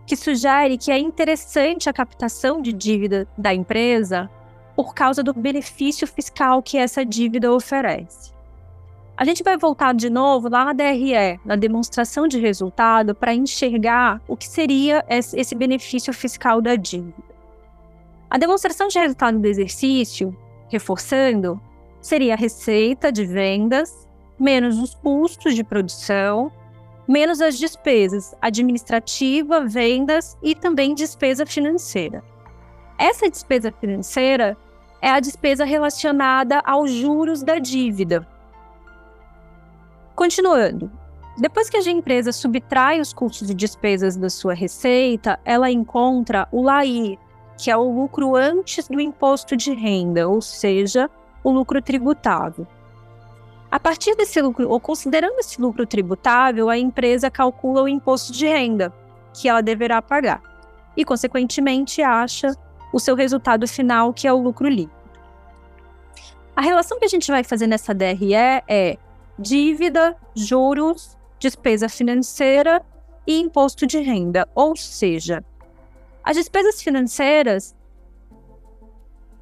que 0.07 0.17
sugere 0.17 0.79
que 0.79 0.91
é 0.91 0.99
interessante 0.99 1.89
a 1.89 1.93
captação 1.93 2.63
de 2.63 2.73
dívida 2.73 3.29
da 3.37 3.53
empresa 3.53 4.31
por 4.77 4.95
causa 4.95 5.23
do 5.23 5.35
benefício 5.35 6.07
fiscal 6.07 6.63
que 6.63 6.79
essa 6.79 7.05
dívida 7.05 7.53
oferece. 7.53 8.33
A 9.17 9.25
gente 9.25 9.43
vai 9.43 9.59
voltar 9.59 9.93
de 9.93 10.09
novo 10.09 10.49
lá 10.49 10.65
na 10.65 10.73
DRE, 10.73 11.41
na 11.45 11.57
demonstração 11.57 12.29
de 12.29 12.39
resultado, 12.39 13.13
para 13.13 13.35
enxergar 13.35 14.23
o 14.29 14.37
que 14.37 14.47
seria 14.47 15.05
esse 15.09 15.57
benefício 15.57 16.13
fiscal 16.13 16.63
da 16.63 16.77
dívida. 16.77 17.29
A 18.31 18.39
demonstração 18.39 18.89
de 18.89 18.99
resultado 18.99 19.39
do 19.39 19.47
exercício, 19.47 20.37
reforçando, 20.69 21.61
seria 22.01 22.35
a 22.35 22.37
receita 22.37 23.11
de 23.11 23.25
vendas 23.25 24.07
menos 24.39 24.79
os 24.79 24.95
custos 24.95 25.55
de 25.55 25.65
produção, 25.65 26.53
menos 27.09 27.41
as 27.41 27.59
despesas 27.59 28.35
administrativa, 28.41 29.65
vendas 29.65 30.37
e 30.43 30.55
também 30.55 30.95
despesa 30.95 31.45
financeira. 31.45 32.23
Essa 32.97 33.29
despesa 33.29 33.73
financeira 33.73 34.57
é 35.01 35.11
a 35.11 35.21
despesa 35.21 35.65
relacionada 35.65 36.61
aos 36.65 36.91
juros 36.91 37.43
da 37.43 37.59
dívida, 37.59 38.27
Continuando, 40.19 40.91
Depois 41.37 41.71
que 41.71 41.77
a 41.77 41.91
empresa 41.93 42.33
subtrai 42.33 43.01
os 43.01 43.13
custos 43.13 43.49
e 43.49 43.55
despesas 43.55 44.17
da 44.17 44.29
sua 44.29 44.53
receita, 44.53 45.39
ela 45.45 45.71
encontra 45.71 46.49
o 46.51 46.61
LAI, 46.61 47.17
que 47.59 47.71
é 47.71 47.77
o 47.77 47.91
lucro 47.91 48.37
antes 48.37 48.89
do 48.89 49.01
imposto 49.01 49.57
de 49.57 49.75
renda, 49.75 50.29
ou 50.29 50.41
seja, 50.41 51.11
o 51.43 51.51
lucro 51.51 51.83
tributável. 51.83 52.67
A 53.71 53.79
partir 53.79 54.15
desse 54.15 54.41
lucro, 54.41 54.71
ou 54.71 54.81
considerando 54.81 55.39
esse 55.41 55.61
lucro 55.61 55.85
tributável, 55.85 56.71
a 56.71 56.79
empresa 56.79 57.31
calcula 57.31 57.83
o 57.83 57.89
imposto 57.89 58.33
de 58.33 58.47
renda 58.47 58.95
que 59.35 59.49
ela 59.49 59.61
deverá 59.61 60.01
pagar 60.01 60.41
e, 60.97 61.05
consequentemente, 61.05 62.01
acha 62.01 62.57
o 62.93 62.99
seu 62.99 63.15
resultado 63.15 63.69
final, 63.69 64.15
que 64.15 64.27
é 64.27 64.33
o 64.33 64.39
lucro 64.39 64.69
líquido. 64.69 64.97
A 66.57 66.63
relação 66.63 66.99
que 66.99 67.05
a 67.05 67.09
gente 67.09 67.31
vai 67.31 67.45
fazer 67.45 67.67
nessa 67.67 67.93
DRE 67.93 68.35
é 68.35 68.97
dívida, 69.39 70.17
juros 70.35 71.19
despesa 71.39 71.89
financeira 71.89 72.83
e 73.27 73.39
imposto 73.39 73.87
de 73.87 73.99
renda. 73.99 74.49
Ou 74.55 74.75
seja, 74.77 75.45
as 76.29 76.37
despesas 76.37 76.83
financeiras 76.83 77.75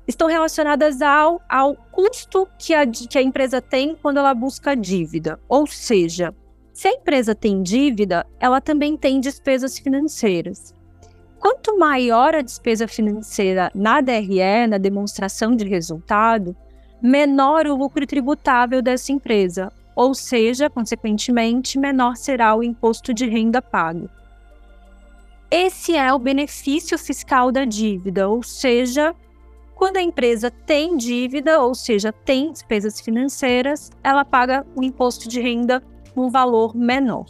estão 0.06 0.28
relacionadas 0.28 1.02
ao, 1.02 1.42
ao 1.48 1.74
custo 1.74 2.46
que 2.60 2.72
a, 2.72 2.86
que 2.86 3.18
a 3.18 3.22
empresa 3.22 3.60
tem 3.60 3.96
quando 3.96 4.18
ela 4.18 4.32
busca 4.32 4.76
dívida. 4.76 5.36
Ou 5.48 5.66
seja, 5.66 6.32
se 6.72 6.86
a 6.86 6.92
empresa 6.92 7.34
tem 7.34 7.60
dívida, 7.60 8.24
ela 8.38 8.60
também 8.60 8.96
tem 8.96 9.18
despesas 9.18 9.76
financeiras. 9.76 10.72
Quanto 11.40 11.76
maior 11.76 12.36
a 12.36 12.40
despesa 12.40 12.86
financeira 12.86 13.68
na 13.74 14.00
DRE, 14.00 14.68
na 14.68 14.78
demonstração 14.78 15.56
de 15.56 15.64
resultado, 15.64 16.54
menor 17.02 17.66
o 17.66 17.74
lucro 17.74 18.06
tributável 18.06 18.80
dessa 18.80 19.10
empresa, 19.10 19.72
ou 19.96 20.14
seja, 20.14 20.70
consequentemente, 20.70 21.80
menor 21.80 22.16
será 22.16 22.54
o 22.54 22.62
imposto 22.62 23.12
de 23.12 23.26
renda 23.26 23.60
pago. 23.60 24.08
Esse 25.50 25.94
é 25.94 26.12
o 26.12 26.18
benefício 26.18 26.98
fiscal 26.98 27.52
da 27.52 27.64
dívida, 27.64 28.28
ou 28.28 28.42
seja, 28.42 29.14
quando 29.76 29.98
a 29.98 30.02
empresa 30.02 30.50
tem 30.50 30.96
dívida, 30.96 31.60
ou 31.60 31.74
seja, 31.74 32.12
tem 32.12 32.50
despesas 32.50 33.00
financeiras, 33.00 33.90
ela 34.02 34.24
paga 34.24 34.66
o 34.74 34.82
imposto 34.82 35.28
de 35.28 35.40
renda 35.40 35.82
um 36.16 36.30
valor 36.30 36.74
menor. 36.74 37.26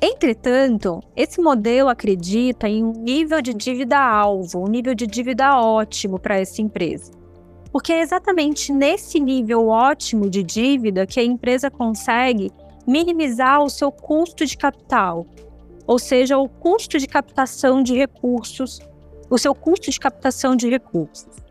Entretanto, 0.00 1.00
esse 1.14 1.40
modelo 1.40 1.88
acredita 1.88 2.68
em 2.68 2.82
um 2.82 2.92
nível 2.92 3.42
de 3.42 3.52
dívida 3.52 3.98
alvo, 3.98 4.64
um 4.64 4.68
nível 4.68 4.94
de 4.94 5.06
dívida 5.06 5.56
ótimo 5.56 6.18
para 6.18 6.38
essa 6.38 6.62
empresa. 6.62 7.12
Porque 7.70 7.92
é 7.92 8.00
exatamente 8.00 8.72
nesse 8.72 9.20
nível 9.20 9.68
ótimo 9.68 10.28
de 10.28 10.42
dívida 10.42 11.06
que 11.06 11.20
a 11.20 11.24
empresa 11.24 11.70
consegue 11.70 12.50
minimizar 12.86 13.62
o 13.62 13.70
seu 13.70 13.92
custo 13.92 14.44
de 14.44 14.56
capital, 14.56 15.26
ou 15.86 15.98
seja, 15.98 16.38
o 16.38 16.48
custo 16.48 16.98
de 16.98 17.06
captação 17.06 17.82
de 17.82 17.94
recursos, 17.94 18.80
o 19.28 19.38
seu 19.38 19.54
custo 19.54 19.90
de 19.90 19.98
captação 19.98 20.54
de 20.54 20.68
recursos. 20.68 21.42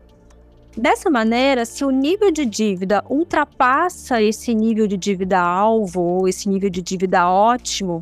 Dessa 0.76 1.10
maneira, 1.10 1.66
se 1.66 1.84
o 1.84 1.90
nível 1.90 2.30
de 2.30 2.46
dívida 2.46 3.04
ultrapassa 3.10 4.22
esse 4.22 4.54
nível 4.54 4.86
de 4.86 4.96
dívida 4.96 5.38
alvo 5.38 6.00
ou 6.00 6.28
esse 6.28 6.48
nível 6.48 6.70
de 6.70 6.80
dívida 6.80 7.28
ótimo 7.28 8.00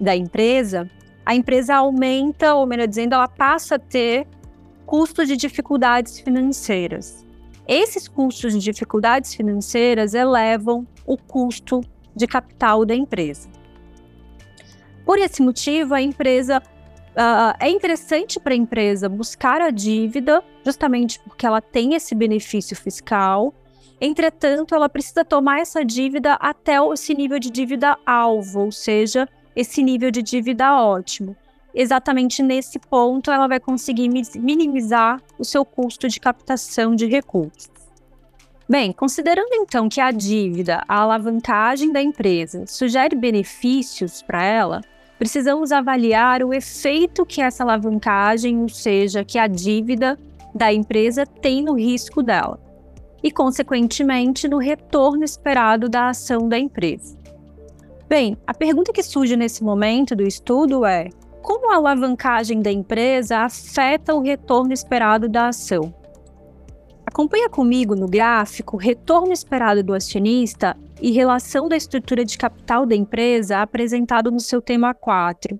da 0.00 0.16
empresa, 0.16 0.90
a 1.24 1.36
empresa 1.36 1.76
aumenta, 1.76 2.54
ou 2.54 2.66
melhor 2.66 2.88
dizendo, 2.88 3.14
ela 3.14 3.28
passa 3.28 3.76
a 3.76 3.78
ter 3.78 4.26
custos 4.84 5.28
de 5.28 5.36
dificuldades 5.36 6.18
financeiras. 6.18 7.24
Esses 7.68 8.08
custos 8.08 8.52
de 8.52 8.58
dificuldades 8.58 9.32
financeiras 9.32 10.12
elevam 10.12 10.84
o 11.06 11.16
custo 11.16 11.80
de 12.16 12.26
capital 12.26 12.84
da 12.84 12.96
empresa. 12.96 13.48
Por 15.10 15.18
esse 15.18 15.42
motivo, 15.42 15.92
a 15.92 16.00
empresa 16.00 16.62
uh, 16.62 17.56
é 17.58 17.68
interessante 17.68 18.38
para 18.38 18.54
a 18.54 18.56
empresa 18.56 19.08
buscar 19.08 19.60
a 19.60 19.68
dívida, 19.68 20.40
justamente 20.64 21.18
porque 21.18 21.44
ela 21.44 21.60
tem 21.60 21.94
esse 21.94 22.14
benefício 22.14 22.76
fiscal. 22.76 23.52
Entretanto, 24.00 24.72
ela 24.72 24.88
precisa 24.88 25.24
tomar 25.24 25.58
essa 25.58 25.84
dívida 25.84 26.34
até 26.34 26.76
esse 26.92 27.12
nível 27.12 27.40
de 27.40 27.50
dívida 27.50 27.98
alvo, 28.06 28.60
ou 28.60 28.70
seja, 28.70 29.28
esse 29.56 29.82
nível 29.82 30.12
de 30.12 30.22
dívida 30.22 30.80
ótimo 30.80 31.36
exatamente 31.74 32.40
nesse 32.40 32.78
ponto 32.78 33.32
ela 33.32 33.48
vai 33.48 33.58
conseguir 33.58 34.08
minimizar 34.36 35.20
o 35.36 35.44
seu 35.44 35.64
custo 35.64 36.06
de 36.06 36.20
captação 36.20 36.94
de 36.94 37.06
recursos. 37.06 37.68
Bem, 38.68 38.92
considerando 38.92 39.52
então 39.54 39.88
que 39.88 40.00
a 40.00 40.12
dívida, 40.12 40.84
a 40.86 41.00
alavancagem 41.00 41.90
da 41.90 42.00
empresa, 42.00 42.64
sugere 42.68 43.16
benefícios 43.16 44.22
para 44.22 44.44
ela, 44.44 44.80
precisamos 45.20 45.70
avaliar 45.70 46.42
o 46.42 46.54
efeito 46.54 47.26
que 47.26 47.42
essa 47.42 47.62
alavancagem, 47.62 48.62
ou 48.62 48.70
seja, 48.70 49.22
que 49.22 49.38
a 49.38 49.46
dívida 49.46 50.18
da 50.54 50.72
empresa 50.72 51.26
tem 51.26 51.62
no 51.62 51.74
risco 51.74 52.22
dela 52.22 52.58
e, 53.22 53.30
consequentemente, 53.30 54.48
no 54.48 54.56
retorno 54.56 55.22
esperado 55.22 55.90
da 55.90 56.08
ação 56.08 56.48
da 56.48 56.58
empresa. 56.58 57.18
Bem, 58.08 58.34
a 58.46 58.54
pergunta 58.54 58.94
que 58.94 59.02
surge 59.02 59.36
nesse 59.36 59.62
momento 59.62 60.16
do 60.16 60.26
estudo 60.26 60.86
é: 60.86 61.10
como 61.42 61.70
a 61.70 61.76
alavancagem 61.76 62.62
da 62.62 62.72
empresa 62.72 63.40
afeta 63.40 64.14
o 64.14 64.22
retorno 64.22 64.72
esperado 64.72 65.28
da 65.28 65.48
ação? 65.48 65.94
Acompanha 67.04 67.50
comigo 67.50 67.94
no 67.94 68.08
gráfico 68.08 68.78
retorno 68.78 69.34
esperado 69.34 69.82
do 69.82 69.92
acionista 69.92 70.74
e 71.00 71.10
relação 71.10 71.68
da 71.68 71.76
estrutura 71.76 72.24
de 72.24 72.36
capital 72.36 72.84
da 72.84 72.94
empresa 72.94 73.60
apresentado 73.60 74.30
no 74.30 74.40
seu 74.40 74.60
tema 74.60 74.92
4, 74.92 75.58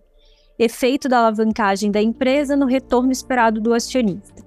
efeito 0.59 1.09
da 1.09 1.19
alavancagem 1.19 1.91
da 1.91 2.03
empresa 2.03 2.57
no 2.57 2.67
retorno 2.67 3.11
esperado 3.11 3.61
do 3.61 3.73
acionista. 3.73 4.45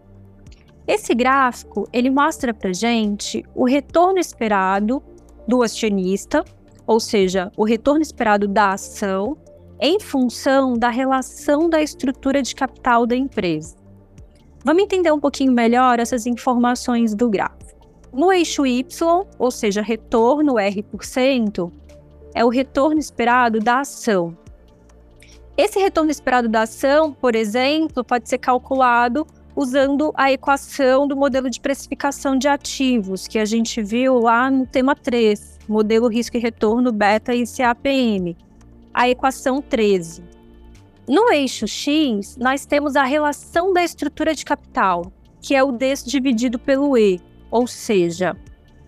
Esse 0.88 1.15
gráfico 1.15 1.88
ele 1.93 2.09
mostra 2.09 2.53
para 2.53 2.73
gente 2.73 3.43
o 3.55 3.65
retorno 3.65 4.19
esperado 4.19 5.01
do 5.47 5.63
acionista, 5.63 6.43
ou 6.85 7.00
seja, 7.00 7.51
o 7.57 7.63
retorno 7.63 8.01
esperado 8.01 8.47
da 8.47 8.73
ação 8.73 9.38
em 9.79 10.00
função 10.00 10.77
da 10.77 10.89
relação 10.89 11.69
da 11.69 11.81
estrutura 11.81 12.41
de 12.41 12.53
capital 12.53 13.05
da 13.05 13.15
empresa. 13.15 13.75
Vamos 14.63 14.83
entender 14.83 15.12
um 15.12 15.19
pouquinho 15.19 15.51
melhor 15.51 16.00
essas 16.00 16.25
informações 16.25 17.13
do 17.13 17.29
gráfico. 17.29 17.73
No 18.13 18.32
eixo 18.32 18.65
Y, 18.65 18.84
ou 19.39 19.50
seja, 19.50 19.82
retorno 19.82 20.60
R%, 20.60 21.72
é 22.36 22.46
o 22.46 22.50
retorno 22.50 23.00
esperado 23.00 23.60
da 23.60 23.79
ação. 23.79 24.38
Esse 25.58 25.79
retorno 25.79 26.12
esperado 26.12 26.48
da 26.48 26.62
ação, 26.62 27.13
por 27.13 27.36
exemplo, 27.36 28.03
pode 28.03 28.29
ser 28.29 28.38
calculado 28.38 29.25
usando 29.55 30.12
a 30.15 30.32
equação 30.32 31.08
do 31.08 31.15
modelo 31.15 31.50
de 31.50 31.60
precificação 31.60 32.38
de 32.38 32.48
ativos, 32.48 33.27
que 33.27 33.38
a 33.38 33.46
gente 33.46 33.82
viu 33.82 34.20
lá 34.20 34.50
no 34.50 34.65
tema 34.65 34.96
3, 34.96 35.60
modelo 35.67 36.08
risco 36.08 36.38
e 36.38 36.39
retorno 36.39 36.91
beta 36.91 37.36
e 37.36 37.43
CAPM 37.46 38.36
a 38.93 39.10
equação 39.10 39.62
13. 39.62 40.24
No 41.08 41.32
eixo 41.32 41.67
X, 41.67 42.38
nós 42.38 42.65
temos 42.65 42.96
a 42.96 43.03
relação 43.03 43.74
da 43.74 43.84
estrutura 43.84 44.36
de 44.36 44.46
capital, 44.46 45.12
que 45.41 45.55
é 45.55 45.63
o 45.63 45.72
D 45.72 45.93
dividido 46.05 46.60
pelo 46.60 46.98
E, 46.98 47.20
ou 47.53 47.67
seja, 47.67 48.36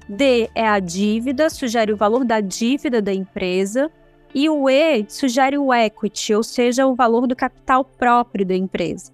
D 0.10 0.50
é 0.56 0.68
a 0.68 0.80
dívida, 0.80 1.52
sugere 1.52 1.94
o 1.94 1.96
valor 1.96 2.26
da 2.26 2.40
dívida 2.40 3.00
da 3.00 3.14
empresa, 3.14 3.92
e 4.34 4.50
o 4.50 4.68
E 4.68 5.06
sugere 5.08 5.56
o 5.56 5.72
equity, 5.72 6.34
ou 6.34 6.42
seja, 6.42 6.88
o 6.88 6.96
valor 6.96 7.28
do 7.28 7.36
capital 7.36 7.86
próprio 7.86 8.44
da 8.44 8.56
empresa. 8.56 9.12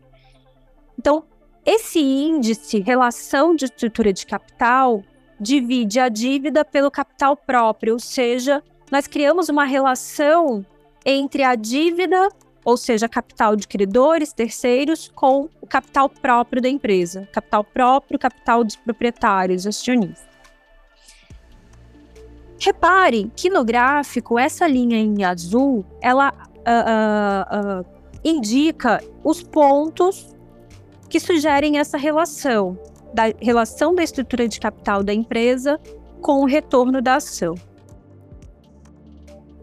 Então, 0.97 1.25
esse 1.65 1.99
índice, 1.99 2.79
relação 2.79 3.53
de 3.53 3.65
estrutura 3.65 4.13
de 4.13 4.25
capital, 4.25 5.03
divide 5.37 5.99
a 5.99 6.07
dívida 6.07 6.63
pelo 6.63 6.89
capital 6.89 7.35
próprio, 7.35 7.93
ou 7.93 7.99
seja, 7.99 8.63
nós 8.89 9.05
criamos 9.05 9.49
uma 9.49 9.65
relação 9.65 10.65
entre 11.05 11.43
a 11.43 11.55
dívida, 11.55 12.29
ou 12.63 12.77
seja, 12.77 13.09
capital 13.09 13.55
de 13.55 13.67
credores, 13.67 14.33
terceiros, 14.33 15.11
com 15.13 15.49
o 15.59 15.67
capital 15.67 16.09
próprio 16.09 16.61
da 16.61 16.69
empresa. 16.69 17.27
Capital 17.31 17.63
próprio, 17.63 18.19
capital 18.19 18.63
dos 18.63 18.75
proprietários, 18.75 19.65
acionistas. 19.65 20.29
Repare 22.59 23.31
que 23.35 23.49
no 23.49 23.65
gráfico, 23.65 24.37
essa 24.37 24.67
linha 24.67 24.97
em 24.97 25.23
azul, 25.23 25.83
ela 25.99 26.31
uh, 26.31 27.81
uh, 27.81 27.81
uh, 27.81 27.85
indica 28.23 29.03
os 29.23 29.41
pontos 29.41 30.35
que 31.09 31.19
sugerem 31.19 31.79
essa 31.79 31.97
relação, 31.97 32.77
da 33.13 33.23
relação 33.41 33.95
da 33.95 34.03
estrutura 34.03 34.47
de 34.47 34.59
capital 34.59 35.03
da 35.03 35.13
empresa 35.13 35.79
com 36.21 36.41
o 36.41 36.45
retorno 36.45 37.01
da 37.01 37.15
ação. 37.15 37.55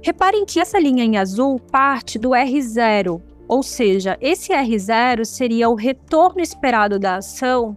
Reparem 0.02 0.44
que 0.46 0.60
essa 0.60 0.78
linha 0.78 1.04
em 1.04 1.16
azul 1.16 1.58
parte 1.58 2.18
do 2.18 2.30
R0, 2.30 3.20
ou 3.48 3.62
seja, 3.62 4.16
esse 4.20 4.52
R0 4.52 5.24
seria 5.24 5.68
o 5.68 5.74
retorno 5.74 6.40
esperado 6.40 6.98
da 6.98 7.16
ação 7.16 7.76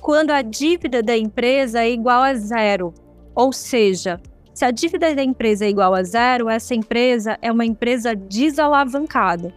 quando 0.00 0.32
a 0.32 0.42
dívida 0.42 1.02
da 1.02 1.16
empresa 1.16 1.80
é 1.80 1.90
igual 1.90 2.22
a 2.22 2.34
zero. 2.34 2.92
Ou 3.34 3.52
seja, 3.52 4.20
Se 4.54 4.66
a 4.66 4.70
dívida 4.70 5.14
da 5.14 5.24
empresa 5.24 5.64
é 5.64 5.70
igual 5.70 5.94
a 5.94 6.02
zero, 6.02 6.48
essa 6.48 6.74
empresa 6.74 7.38
é 7.40 7.50
uma 7.50 7.64
empresa 7.64 8.14
desalavancada. 8.14 9.54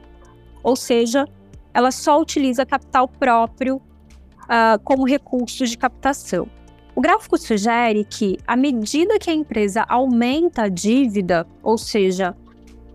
Ou 0.64 0.76
seja, 0.76 1.28
ela 1.74 1.92
só 1.92 2.20
utiliza 2.20 2.66
capital 2.66 3.08
próprio 3.08 3.76
uh, 3.76 4.80
como 4.84 5.06
recurso 5.06 5.66
de 5.66 5.78
captação. 5.78 6.48
O 6.96 7.02
gráfico 7.02 7.38
sugere 7.38 8.06
que, 8.06 8.38
à 8.48 8.56
medida 8.56 9.20
que 9.20 9.30
a 9.30 9.34
empresa 9.34 9.86
aumenta 9.90 10.64
a 10.64 10.70
dívida, 10.70 11.46
ou 11.62 11.78
seja, 11.78 12.34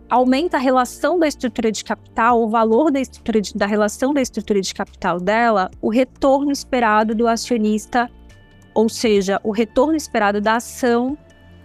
aumenta 0.09 0.57
a 0.57 0.61
relação 0.61 1.19
da 1.19 1.28
estrutura 1.28 1.71
de 1.71 1.85
capital, 1.85 2.42
o 2.42 2.49
valor 2.49 2.90
da, 2.90 2.99
estrutura 2.99 3.42
de, 3.42 3.54
da 3.54 3.66
relação 3.66 4.14
da 4.14 4.23
estrutura 4.23 4.61
de 4.62 4.73
capital 4.73 5.21
dela, 5.21 5.71
o 5.83 5.90
retorno 5.90 6.50
esperado 6.50 7.14
do 7.14 7.28
acionista, 7.28 8.11
ou 8.73 8.88
seja, 8.88 9.38
o 9.45 9.50
retorno 9.50 9.95
esperado 9.95 10.40
da 10.40 10.57
ação, 10.57 11.16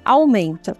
aumenta. 0.03 0.75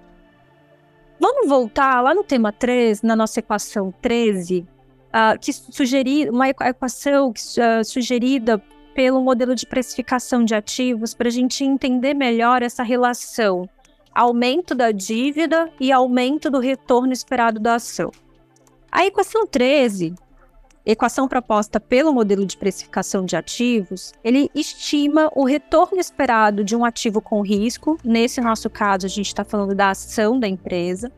Vamos 1.18 1.48
voltar 1.48 2.02
lá 2.02 2.14
no 2.14 2.24
tema 2.26 2.52
3, 2.52 3.02
na 3.02 3.16
nossa 3.16 3.40
equação 3.40 3.94
13, 4.02 4.60
uh, 4.60 4.66
ah, 5.14 5.38
que 5.38 5.54
sugeri 5.54 6.30
uma 6.30 6.50
equação 6.50 7.30
uh, 7.32 7.86
sugerida 7.86 8.62
pelo 8.96 9.22
modelo 9.22 9.54
de 9.54 9.68
precificação 9.68 10.46
de 10.46 10.56
ativos 10.56 11.14
para 11.14 11.28
a 11.28 11.32
gente 11.32 11.66
entender 11.66 12.14
melhor 12.14 12.64
essa 12.64 12.82
relação. 12.82 13.70
Aumento 14.14 14.74
da 14.74 14.92
dívida 14.92 15.70
e 15.80 15.92
aumento 15.92 16.50
do 16.50 16.60
retorno 16.60 17.12
esperado 17.12 17.60
da 17.60 17.76
ação. 17.76 18.10
A 18.90 19.06
equação 19.06 19.46
13, 19.46 20.16
equação 20.86 21.28
proposta 21.28 21.78
pelo 21.78 22.14
modelo 22.14 22.46
de 22.46 22.56
precificação 22.56 23.26
de 23.26 23.36
ativos, 23.36 24.14
ele 24.24 24.50
estima 24.56 25.30
o 25.36 25.44
retorno 25.44 26.00
esperado 26.00 26.64
de 26.64 26.74
um 26.74 26.86
ativo 26.86 27.20
com 27.20 27.42
risco, 27.42 27.98
nesse 28.02 28.40
nosso 28.40 28.70
caso 28.70 29.06
a 29.06 29.10
gente 29.10 29.28
está 29.28 29.44
falando 29.44 29.76
da 29.76 29.90
ação 29.90 30.40
da 30.40 30.48
empresa, 30.48 31.12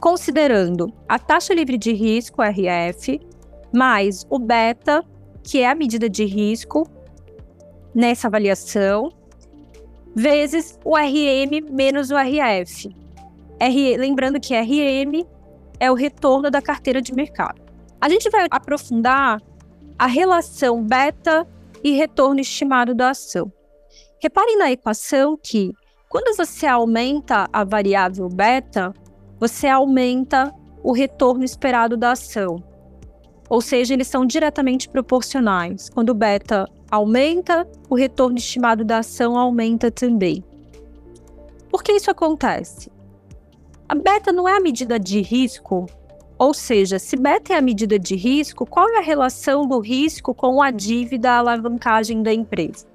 considerando 0.00 0.90
a 1.06 1.18
taxa 1.18 1.52
livre 1.52 1.76
de 1.76 1.92
risco, 1.92 2.40
RF, 2.40 3.20
mais 3.70 4.24
o 4.30 4.38
beta 4.38 5.04
que 5.46 5.60
é 5.60 5.70
a 5.70 5.76
medida 5.76 6.10
de 6.10 6.24
risco 6.24 6.90
nessa 7.94 8.26
avaliação, 8.26 9.12
vezes 10.12 10.76
o 10.84 10.96
RM 10.96 11.70
menos 11.70 12.10
o 12.10 12.16
RF. 12.16 12.92
R, 13.60 13.96
lembrando 13.96 14.40
que 14.40 14.58
RM 14.58 15.24
é 15.78 15.88
o 15.88 15.94
retorno 15.94 16.50
da 16.50 16.60
carteira 16.60 17.00
de 17.00 17.14
mercado. 17.14 17.62
A 18.00 18.08
gente 18.08 18.28
vai 18.28 18.48
aprofundar 18.50 19.40
a 19.96 20.06
relação 20.06 20.82
beta 20.82 21.46
e 21.82 21.92
retorno 21.92 22.40
estimado 22.40 22.92
da 22.92 23.10
ação. 23.10 23.50
Reparem 24.20 24.58
na 24.58 24.72
equação 24.72 25.38
que, 25.40 25.72
quando 26.08 26.36
você 26.36 26.66
aumenta 26.66 27.48
a 27.52 27.62
variável 27.62 28.28
beta, 28.28 28.92
você 29.38 29.68
aumenta 29.68 30.52
o 30.82 30.92
retorno 30.92 31.44
esperado 31.44 31.96
da 31.96 32.12
ação. 32.12 32.62
Ou 33.48 33.60
seja, 33.60 33.94
eles 33.94 34.08
são 34.08 34.26
diretamente 34.26 34.88
proporcionais. 34.88 35.88
Quando 35.88 36.10
o 36.10 36.14
beta 36.14 36.68
aumenta, 36.90 37.66
o 37.88 37.94
retorno 37.94 38.38
estimado 38.38 38.84
da 38.84 38.98
ação 38.98 39.36
aumenta 39.36 39.90
também. 39.90 40.42
Por 41.70 41.82
que 41.82 41.92
isso 41.92 42.10
acontece? 42.10 42.90
A 43.88 43.94
beta 43.94 44.32
não 44.32 44.48
é 44.48 44.56
a 44.56 44.60
medida 44.60 44.98
de 44.98 45.20
risco, 45.20 45.86
ou 46.38 46.52
seja, 46.52 46.98
se 46.98 47.16
beta 47.16 47.54
é 47.54 47.56
a 47.56 47.62
medida 47.62 47.98
de 47.98 48.14
risco, 48.14 48.66
qual 48.66 48.88
é 48.90 48.98
a 48.98 49.02
relação 49.02 49.66
do 49.66 49.78
risco 49.78 50.34
com 50.34 50.60
a 50.60 50.70
dívida, 50.70 51.30
a 51.30 51.38
alavancagem 51.38 52.22
da 52.22 52.32
empresa? 52.32 52.86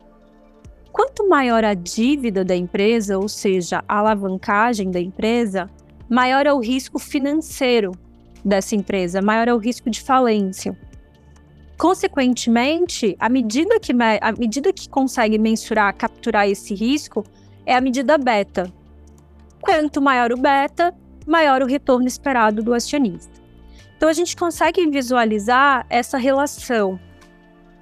Quanto 0.91 1.27
maior 1.27 1.63
a 1.63 1.73
dívida 1.73 2.43
da 2.43 2.55
empresa, 2.55 3.17
ou 3.17 3.29
seja, 3.29 3.83
a 3.87 3.99
alavancagem 3.99 4.91
da 4.91 4.99
empresa, 4.99 5.69
maior 6.09 6.45
é 6.45 6.53
o 6.53 6.59
risco 6.59 6.99
financeiro 6.99 7.93
dessa 8.43 8.75
empresa, 8.75 9.21
maior 9.21 9.47
é 9.47 9.53
o 9.53 9.57
risco 9.57 9.89
de 9.89 10.01
falência. 10.01 10.77
Consequentemente, 11.77 13.15
a 13.19 13.27
medida 13.27 13.79
que, 13.79 13.91
a 13.91 14.31
medida 14.33 14.71
que 14.71 14.87
consegue 14.87 15.37
mensurar, 15.39 15.95
capturar 15.95 16.47
esse 16.47 16.75
risco 16.75 17.23
é 17.65 17.75
a 17.75 17.81
medida 17.81 18.17
beta. 18.17 18.71
Quanto 19.59 20.01
maior 20.01 20.31
o 20.31 20.37
beta, 20.37 20.93
maior 21.25 21.61
o 21.61 21.65
retorno 21.65 22.07
esperado 22.07 22.61
do 22.61 22.73
acionista. 22.73 23.41
Então 23.97 24.09
a 24.09 24.13
gente 24.13 24.35
consegue 24.35 24.87
visualizar 24.89 25.85
essa 25.89 26.17
relação. 26.17 26.99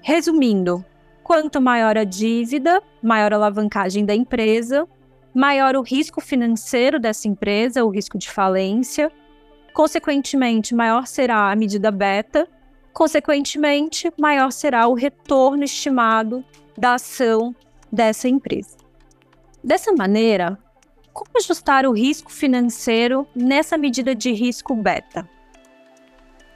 Resumindo, 0.01 0.83
quanto 1.23 1.61
maior 1.61 1.97
a 1.97 2.03
dívida, 2.03 2.81
maior 3.01 3.33
a 3.33 3.35
alavancagem 3.35 4.05
da 4.05 4.15
empresa, 4.15 4.87
maior 5.33 5.75
o 5.75 5.81
risco 5.81 6.19
financeiro 6.19 6.99
dessa 6.99 7.27
empresa, 7.27 7.85
o 7.85 7.89
risco 7.89 8.17
de 8.17 8.29
falência, 8.29 9.11
Consequentemente, 9.79 10.75
maior 10.75 11.07
será 11.07 11.49
a 11.49 11.55
medida 11.55 11.89
beta, 11.89 12.45
consequentemente, 12.91 14.11
maior 14.19 14.51
será 14.51 14.85
o 14.89 14.93
retorno 14.93 15.63
estimado 15.63 16.43
da 16.77 16.95
ação 16.95 17.55
dessa 17.89 18.27
empresa. 18.27 18.75
Dessa 19.63 19.93
maneira, 19.93 20.59
como 21.13 21.29
ajustar 21.37 21.85
o 21.85 21.93
risco 21.93 22.29
financeiro 22.29 23.25
nessa 23.33 23.77
medida 23.77 24.13
de 24.13 24.33
risco 24.33 24.75
beta? 24.75 25.25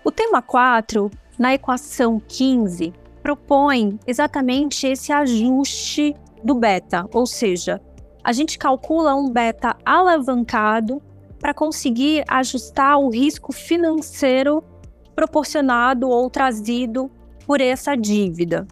O 0.04 0.12
tema 0.12 0.42
4, 0.42 1.10
na 1.40 1.54
equação 1.54 2.22
15, 2.28 2.94
propõe 3.22 3.98
exatamente 4.06 4.86
esse 4.86 5.14
ajuste 5.14 6.14
do 6.44 6.56
beta, 6.56 7.08
ou 7.14 7.26
seja, 7.26 7.82
a 8.22 8.34
gente 8.34 8.58
calcula 8.58 9.16
um 9.16 9.30
beta 9.30 9.78
alavancado 9.86 11.02
para 11.44 11.54
conseguir 11.54 12.24
ajustar 12.26 12.98
o 12.98 13.10
risco 13.10 13.52
financeiro 13.52 14.64
proporcionado 15.14 16.08
ou 16.08 16.30
trazido 16.30 17.12
por 17.46 17.60
essa 17.60 17.98
dívida. 17.98 18.66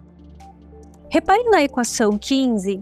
Repare 1.09 1.43
na 1.49 1.61
equação 1.61 2.17
15 2.17 2.81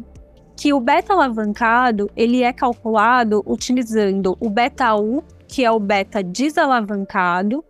que 0.55 0.71
o 0.71 0.79
beta 0.79 1.11
alavancado 1.11 2.07
ele 2.15 2.43
é 2.43 2.53
calculado 2.53 3.41
utilizando 3.47 4.37
o 4.39 4.47
beta 4.47 4.95
U, 4.95 5.23
que 5.47 5.65
é 5.65 5.71
o 5.71 5.79
beta 5.79 6.21
desalavancado, 6.21 7.65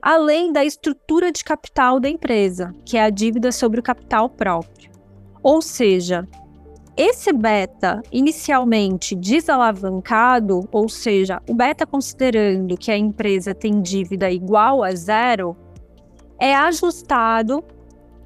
além 0.00 0.50
da 0.50 0.64
estrutura 0.64 1.30
de 1.30 1.44
capital 1.44 2.00
da 2.00 2.08
empresa, 2.08 2.74
que 2.82 2.96
é 2.96 3.02
a 3.02 3.10
dívida 3.10 3.52
sobre 3.52 3.78
o 3.78 3.82
capital 3.82 4.30
próprio. 4.30 4.90
Ou 5.42 5.60
seja, 5.60 6.26
esse 6.96 7.30
beta, 7.30 8.00
inicialmente 8.10 9.14
desalavancado, 9.14 10.66
ou 10.72 10.88
seja, 10.88 11.42
o 11.46 11.54
beta 11.54 11.86
considerando 11.86 12.74
que 12.76 12.90
a 12.90 12.96
empresa 12.96 13.54
tem 13.54 13.82
dívida 13.82 14.30
igual 14.30 14.82
a 14.82 14.94
zero, 14.94 15.54
é 16.40 16.54
ajustado 16.54 17.62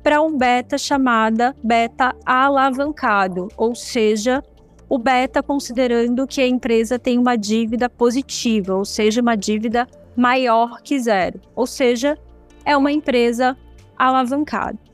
para 0.05 0.23
um 0.23 0.39
beta 0.39 0.79
chamada 0.79 1.55
beta 1.65 2.15
alavancado, 2.25 3.49
ou 3.57 3.75
seja, 3.75 4.41
o 4.89 4.99
beta 4.99 5.43
considerando 5.43 6.27
que 6.27 6.41
a 6.41 6.47
empresa 6.47 6.97
tem 6.97 7.19
uma 7.19 7.37
dívida 7.37 7.91
positiva, 7.91 8.75
ou 8.77 8.85
seja, 8.85 9.21
uma 9.21 9.37
dívida 9.37 9.87
maior 10.17 10.81
que 10.81 10.99
zero, 10.99 11.41
ou 11.57 11.67
seja, 11.67 12.17
é 12.65 12.77
uma 12.77 12.93
empresa 12.93 13.57
alavancada. 13.99 14.90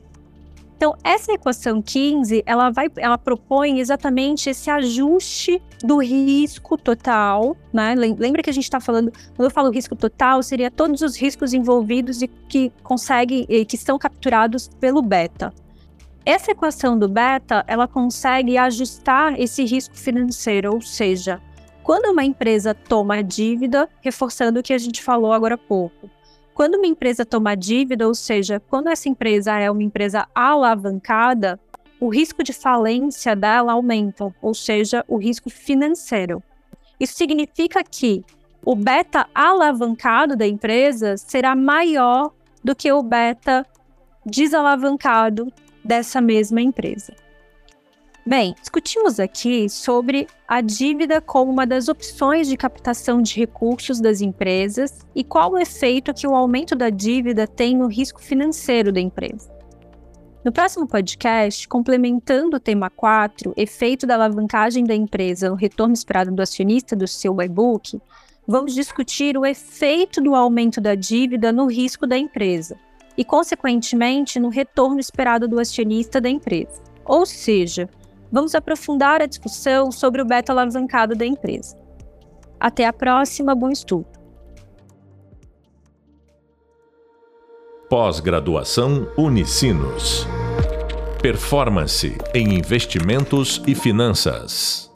Então, 0.77 0.95
essa 1.03 1.33
equação 1.33 1.81
15, 1.81 2.43
ela 2.45 2.69
vai, 2.69 2.87
ela 2.97 3.17
propõe 3.17 3.79
exatamente 3.79 4.47
esse 4.47 4.69
ajuste 4.69 5.59
do 5.83 5.97
risco 5.97 6.77
total, 6.77 7.57
né? 7.73 7.95
Lembra 7.95 8.43
que 8.43 8.49
a 8.51 8.53
gente 8.53 8.65
está 8.65 8.79
falando, 8.79 9.11
quando 9.35 9.47
eu 9.47 9.51
falo 9.51 9.71
risco 9.71 9.95
total, 9.95 10.43
seria 10.43 10.69
todos 10.69 11.01
os 11.01 11.17
riscos 11.17 11.51
envolvidos 11.51 12.21
e 12.21 12.27
que 12.27 12.71
conseguem, 12.83 13.43
que 13.65 13.75
estão 13.75 13.97
capturados 13.97 14.69
pelo 14.79 15.01
beta. 15.01 15.51
Essa 16.23 16.51
equação 16.51 16.99
do 16.99 17.09
beta, 17.09 17.63
ela 17.65 17.87
consegue 17.87 18.55
ajustar 18.55 19.39
esse 19.39 19.63
risco 19.63 19.97
financeiro, 19.97 20.75
ou 20.75 20.81
seja, 20.81 21.41
quando 21.81 22.11
uma 22.11 22.23
empresa 22.23 22.75
toma 22.75 23.23
dívida, 23.23 23.89
reforçando 23.99 24.59
o 24.59 24.63
que 24.63 24.73
a 24.73 24.77
gente 24.77 25.01
falou 25.01 25.33
agora 25.33 25.55
há 25.55 25.57
pouco, 25.57 26.07
quando 26.57 26.73
uma 26.73 26.87
empresa 26.87 27.23
toma 27.23 27.55
dívida, 27.55 28.07
ou 28.07 28.15
seja, 28.15 28.59
quando 28.59 28.87
essa 28.87 29.07
empresa 29.07 29.59
é 29.59 29.69
uma 29.69 29.83
empresa 29.83 30.27
alavancada, 30.33 31.59
o 31.99 32.09
risco 32.09 32.41
de 32.41 32.51
falência 32.51 33.35
dela 33.35 33.73
aumenta, 33.73 34.33
ou 34.41 34.55
seja, 34.55 35.05
o 35.07 35.17
risco 35.17 35.51
financeiro. 35.51 36.41
Isso 36.99 37.13
significa 37.13 37.83
que 37.83 38.25
o 38.65 38.75
beta 38.75 39.27
alavancado 39.35 40.35
da 40.35 40.47
empresa 40.47 41.15
será 41.15 41.55
maior 41.55 42.31
do 42.63 42.75
que 42.75 42.91
o 42.91 43.03
beta 43.03 43.63
desalavancado 44.25 45.53
dessa 45.85 46.19
mesma 46.19 46.59
empresa. 46.59 47.13
Bem, 48.27 48.53
discutimos 48.59 49.21
aqui 49.21 49.69
sobre 49.69 50.27
a 50.45 50.59
dívida 50.59 51.21
como 51.21 51.49
uma 51.49 51.65
das 51.65 51.87
opções 51.87 52.49
de 52.49 52.57
captação 52.57 53.21
de 53.21 53.33
recursos 53.39 54.01
das 54.01 54.19
empresas 54.19 54.99
e 55.15 55.23
qual 55.23 55.53
o 55.53 55.57
efeito 55.57 56.13
que 56.13 56.27
o 56.27 56.35
aumento 56.35 56.75
da 56.75 56.89
dívida 56.89 57.47
tem 57.47 57.77
no 57.77 57.87
risco 57.87 58.21
financeiro 58.21 58.91
da 58.91 58.99
empresa. 58.99 59.49
No 60.43 60.51
próximo 60.51 60.85
podcast, 60.85 61.69
complementando 61.69 62.57
o 62.57 62.59
tema 62.59 62.89
4, 62.89 63.53
efeito 63.55 64.05
da 64.05 64.15
alavancagem 64.15 64.83
da 64.83 64.93
empresa 64.93 65.49
no 65.49 65.55
retorno 65.55 65.93
esperado 65.93 66.29
do 66.29 66.41
acionista 66.41 66.97
do 66.97 67.07
seu 67.07 67.33
e-book, 67.41 67.97
vamos 68.45 68.75
discutir 68.75 69.37
o 69.37 69.45
efeito 69.45 70.19
do 70.19 70.35
aumento 70.35 70.81
da 70.81 70.95
dívida 70.95 71.53
no 71.53 71.65
risco 71.65 72.05
da 72.05 72.17
empresa 72.17 72.75
e, 73.17 73.23
consequentemente, 73.23 74.37
no 74.37 74.49
retorno 74.49 74.99
esperado 74.99 75.47
do 75.47 75.61
acionista 75.61 76.19
da 76.19 76.29
empresa. 76.29 76.83
Ou 77.05 77.25
seja, 77.25 77.89
vamos 78.31 78.55
aprofundar 78.55 79.21
a 79.21 79.25
discussão 79.25 79.91
sobre 79.91 80.21
o 80.21 80.25
beta 80.25 80.51
alavancado 80.51 81.15
da 81.15 81.25
empresa. 81.25 81.77
Até 82.59 82.85
a 82.85 82.93
próxima, 82.93 83.53
bom 83.53 83.69
estudo! 83.69 84.17
Pós-graduação 87.89 89.07
Unicinos. 89.17 90.27
Performance 91.21 92.17
em 92.33 92.53
investimentos 92.53 93.61
e 93.65 93.73
finanças. 93.73 94.86